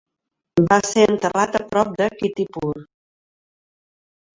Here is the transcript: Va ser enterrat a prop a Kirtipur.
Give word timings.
Va 0.71 0.79
ser 0.93 1.03
enterrat 1.11 1.59
a 1.61 1.63
prop 1.75 2.03
a 2.09 2.11
Kirtipur. 2.19 2.77